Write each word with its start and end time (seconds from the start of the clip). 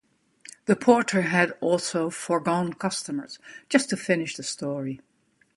The 0.65 0.75
porter 0.75 1.21
had 1.21 1.53
also 1.61 2.09
forgone 2.09 2.73
customers 2.73 3.37
just 3.69 3.91
to 3.91 3.95
finish 3.97 4.35
the 4.35 4.41
story. 4.41 4.99